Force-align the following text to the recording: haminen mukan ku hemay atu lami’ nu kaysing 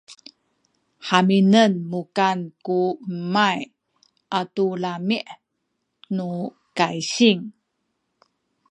haminen 1.07 1.71
mukan 1.91 2.37
ku 2.65 2.79
hemay 3.07 3.59
atu 4.39 4.65
lami’ 4.83 5.17
nu 6.15 6.29
kaysing 6.77 7.41